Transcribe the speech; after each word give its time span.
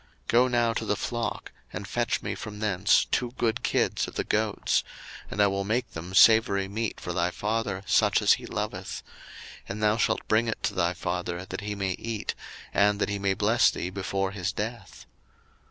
01:027:009 0.23 0.27
Go 0.29 0.47
now 0.47 0.73
to 0.73 0.83
the 0.85 0.95
flock, 0.95 1.51
and 1.71 1.87
fetch 1.87 2.23
me 2.23 2.33
from 2.33 2.57
thence 2.57 3.05
two 3.05 3.33
good 3.37 3.61
kids 3.61 4.07
of 4.07 4.15
the 4.15 4.23
goats; 4.23 4.83
and 5.29 5.39
I 5.39 5.45
will 5.45 5.63
make 5.63 5.91
them 5.91 6.15
savoury 6.15 6.67
meat 6.67 6.99
for 6.99 7.13
thy 7.13 7.29
father, 7.29 7.83
such 7.85 8.19
as 8.19 8.33
he 8.33 8.47
loveth: 8.47 9.03
01:027:010 9.67 9.69
And 9.69 9.83
thou 9.83 9.97
shalt 9.97 10.27
bring 10.27 10.47
it 10.47 10.63
to 10.63 10.73
thy 10.73 10.95
father, 10.95 11.45
that 11.45 11.61
he 11.61 11.75
may 11.75 11.91
eat, 11.99 12.33
and 12.73 12.99
that 12.99 13.09
he 13.09 13.19
may 13.19 13.35
bless 13.35 13.69
thee 13.69 13.91
before 13.91 14.31
his 14.31 14.51
death. 14.51 15.05